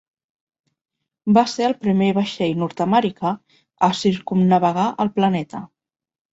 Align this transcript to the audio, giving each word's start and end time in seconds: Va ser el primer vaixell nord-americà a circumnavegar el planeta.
Va 1.39 1.43
ser 1.51 1.67
el 1.67 1.75
primer 1.83 2.07
vaixell 2.21 2.57
nord-americà 2.63 3.35
a 3.91 3.93
circumnavegar 4.03 4.91
el 5.07 5.15
planeta. 5.21 5.65